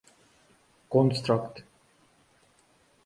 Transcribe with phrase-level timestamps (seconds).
[0.03, 0.11] The
[0.89, 1.67] Cougars would make their only postseason appearance that year.